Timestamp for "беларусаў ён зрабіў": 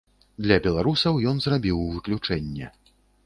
0.67-1.85